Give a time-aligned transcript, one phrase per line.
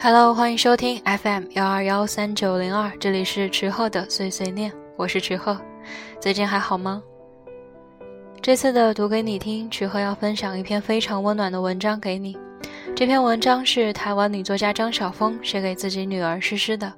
[0.00, 5.60] Hello，欢迎收听 FM 幺二幺三九零二，这里是池鹤的碎碎念，我是池鹤，
[6.20, 7.02] 最近还好吗？
[8.40, 12.38] 这次的读给你听，池鹤要分享一篇非常温暖的文章给你。
[12.94, 16.92] 这篇文章是台湾女作家张晓峰写给自己女儿诗诗的，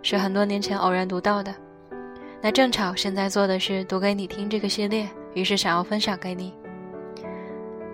[0.00, 1.54] 是很多年前偶然读到的。
[2.40, 6.54] 那正巧现在做的是读给你听这个系列，于是想要分享给你。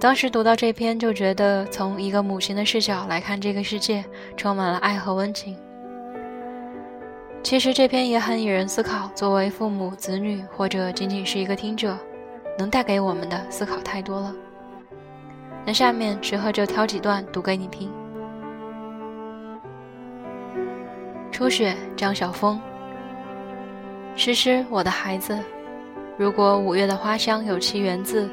[0.00, 4.02] 当时读到这篇，就觉得从一个母亲的视角来看这个世界，
[4.34, 5.54] 充满了爱和温情。
[7.42, 11.94] 其实这篇也很引人思考，作为父母、子女，或者仅仅是一个听者，
[12.58, 14.34] 能带给我们的思考太多了。
[15.66, 17.92] 那下面池鹤就挑几段读给你听。
[21.30, 22.58] 初雪，张晓峰。
[24.16, 25.38] 诗诗，我的孩子，
[26.16, 28.30] 如果五月的花香有其源自。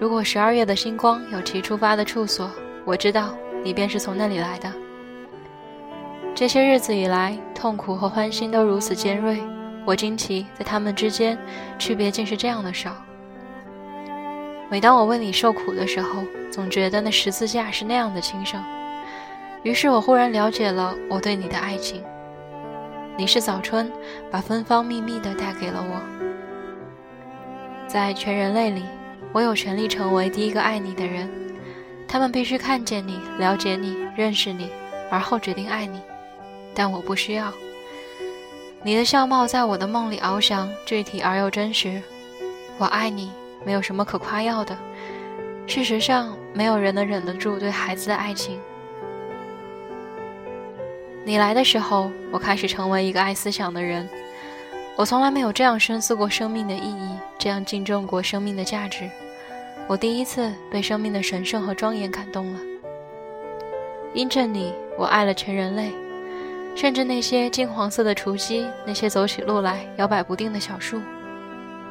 [0.00, 2.50] 如果十二月的星光有其出发的处所，
[2.86, 4.72] 我知道你便是从那里来的。
[6.34, 9.38] 这些日子以来，痛苦和欢欣都如此尖锐，
[9.84, 11.36] 我惊奇在他们之间
[11.78, 12.96] 区别竟是这样的少。
[14.70, 18.58] 每当我为你受苦的时候，总觉得那十字架是那样的轻省。
[19.64, 22.02] 于是我忽然了解了我对你的爱情。
[23.18, 23.92] 你是早春，
[24.30, 26.00] 把芬芳秘密的带给了我，
[27.86, 28.84] 在全人类里。
[29.32, 31.30] 我有权利成为第一个爱你的人，
[32.08, 34.68] 他们必须看见你、了解你、认识你，
[35.10, 36.00] 而后决定爱你。
[36.74, 37.52] 但我不需要。
[38.82, 42.02] 你的相貌在我的梦里翱翔，具体而又真实。
[42.78, 43.30] 我爱你，
[43.64, 44.76] 没有什么可夸耀的。
[45.66, 48.58] 事实上，没有人能忍得住对孩子的爱情。
[51.22, 54.08] 你来的时候，我开始成为一个爱思想的人。
[54.96, 59.08] 我从来没有这样深思过生命的意义，这样敬重过生命的价值。
[59.90, 62.60] 我第一次被生命的神圣和庄严感动了。
[64.14, 65.90] 因着你，我爱了全人类，
[66.76, 71.00] 甚至那些金黄色的雏鸡，那些走起路来摇摆不定的小树，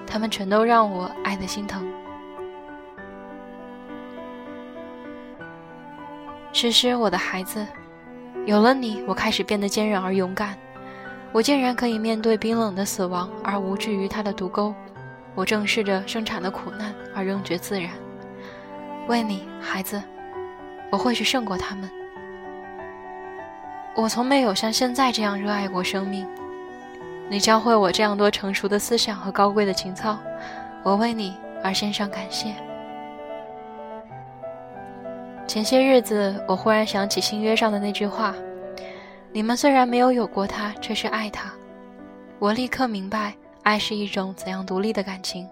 [0.08, 1.86] 它们全都让我爱得心疼。
[6.54, 7.68] 诗诗，我的孩子，
[8.46, 10.56] 有了你，我开始变得坚韧而勇敢。
[11.34, 14.74] 我竟然可以面对冰冷的死亡而无惧于它的毒钩，
[15.36, 17.92] 我正视着生产的苦难而仍觉自然。
[19.08, 20.02] 为你，孩子，
[20.92, 21.90] 我会去胜过他们。
[23.96, 26.28] 我从没有像现在这样热爱过生命。
[27.30, 30.18] 你教会我这样多成熟的思想和高贵的情操，
[30.84, 32.54] 我为你而献上感谢。
[35.48, 38.36] 前些日子，我忽然想起新约上的那句话。
[39.32, 41.52] 你们虽然没有有过他，却是爱他。
[42.40, 45.48] 我立刻明白，爱是一种怎样独立的感情。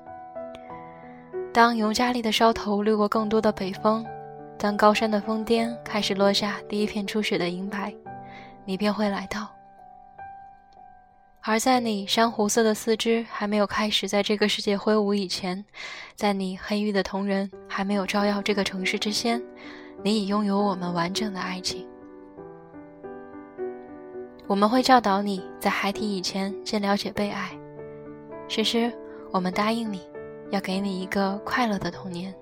[1.54, 4.06] 当尤加利的梢头掠过更多的北风，
[4.58, 7.94] 当高山的峰巅开始落下第一片初雪的银白，
[8.66, 9.50] 你便会来到。
[11.42, 15.64] 而在你珊瑚色的四肢还没有开始在这个世界挥舞以前，
[16.14, 19.42] 在你黑玉的瞳仁还没有照耀这个城市之先，
[20.04, 21.88] 你已拥有我们完整的爱情。
[24.46, 27.58] 我们会教导你在孩提以前先了解被爱。
[28.48, 28.92] 诗诗，
[29.32, 30.02] 我们答应你，
[30.52, 32.34] 要给你一个快乐的童年。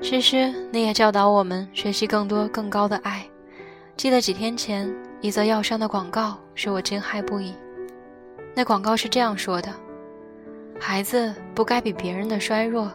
[0.00, 3.26] 诗诗，你也教导我们学习更多更高的爱。
[3.94, 7.54] 记得几天前一则药商的广告使我惊骇不已。
[8.54, 9.70] 那广告是这样说的：
[10.80, 12.90] 孩子不该比别人的衰弱，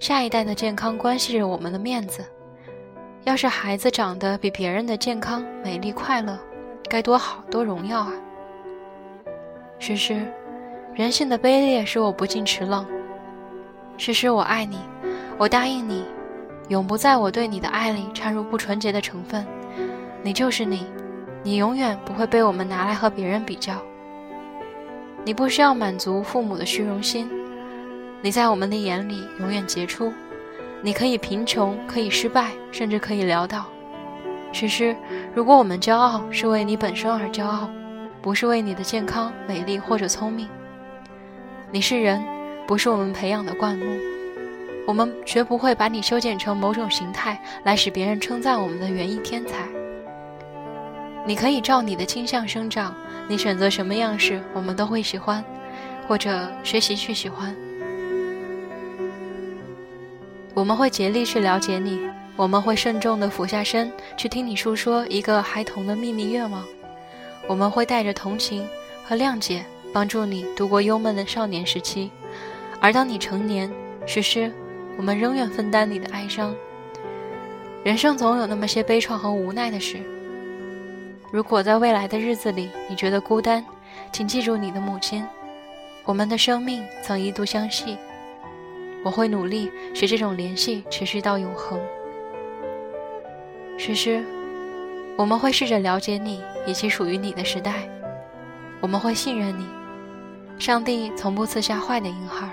[0.00, 2.24] 下一代的健康关系着我们的面子。
[3.24, 6.38] 要是孩子长得比别人的健康、美丽、快乐，
[6.88, 8.12] 该多好多荣耀啊！
[9.78, 10.26] 诗诗，
[10.94, 12.86] 人性的卑劣使我不禁齿冷。
[13.96, 14.78] 诗诗，我爱你，
[15.36, 16.04] 我答应你，
[16.68, 19.46] 永不在我对你的爱里掺入不纯洁的成分。
[20.22, 20.86] 你就是你，
[21.42, 23.74] 你永远不会被我们拿来和别人比较。
[25.24, 27.30] 你不需要满足父母的虚荣心，
[28.22, 30.12] 你在我们的眼里永远杰出。
[30.80, 33.66] 你可以贫穷，可以失败，甚至可以潦倒。
[34.52, 34.96] 诗诗，
[35.34, 37.70] 如果我们骄傲，是为你本身而骄傲，
[38.22, 40.48] 不是为你的健康、美丽或者聪明。
[41.70, 42.22] 你是人，
[42.66, 43.84] 不是我们培养的灌木。
[44.86, 49.68] 我们绝不会把你修剪成某种形态，来使别人称赞我们的园艺天才。
[51.26, 52.94] 你可以照你的倾向生长，
[53.28, 55.44] 你选择什么样式，我们都会喜欢，
[56.08, 57.54] 或者学习去喜欢。
[60.54, 62.00] 我们会竭力去了解你，
[62.38, 66.64] 我们会慎重地俯下身去听你诉说一个孩童的秘密愿望，
[67.48, 68.64] 我们会带着同情
[69.04, 72.12] 和谅解帮助你度过忧闷的少年时期，
[72.80, 73.68] 而当你成年，
[74.06, 74.52] 诗诗，
[74.96, 76.54] 我们仍愿分担你的哀伤。
[77.82, 79.98] 人生总有那么些悲怆和无奈的事。
[81.32, 83.66] 如果在未来的日子里你觉得孤单，
[84.12, 85.26] 请记住你的母亲。
[86.04, 87.98] 我们的生命曾一度相系，
[89.02, 91.80] 我会努力使这种联系持续到永恒。
[93.80, 94.24] 诗诗，
[95.16, 97.88] 我们会试着了解你以及属于你的时代，
[98.80, 99.66] 我们会信任你。
[100.58, 102.50] 上帝从不赐下坏的婴孩。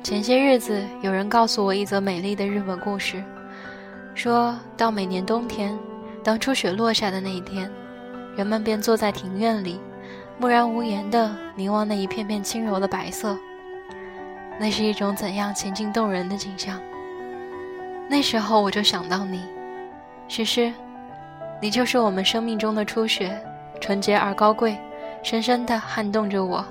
[0.00, 3.20] 前些日子，有人告诉我一则美丽的日本故事，
[4.14, 5.76] 说到每年冬天，
[6.22, 7.68] 当初雪落下的那一天，
[8.36, 9.80] 人们便坐在庭院里，
[10.38, 13.36] 木然无言地凝望那一片片轻柔的白色。
[14.58, 16.80] 那是一种怎样情境动人的景象？
[18.08, 19.42] 那时候我就想到你，
[20.26, 20.72] 诗诗。
[21.60, 23.36] 你就是我们生命中的初雪，
[23.80, 24.78] 纯洁而高贵，
[25.22, 26.64] 深深地撼动着我。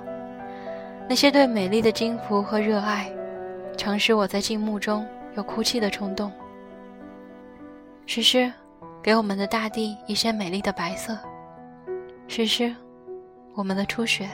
[1.09, 3.09] 那些对美丽的惊服和热爱，
[3.77, 5.05] 常使我在静穆中
[5.35, 6.31] 有哭泣的冲动。
[8.05, 8.51] 诗诗，
[9.03, 11.17] 给我们的大地一些美丽的白色。
[12.27, 12.73] 诗诗，
[13.53, 14.27] 我们的初雪。